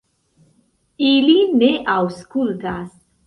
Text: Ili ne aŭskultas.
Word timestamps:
Ili 1.09 1.35
ne 1.59 1.69
aŭskultas. 1.97 2.91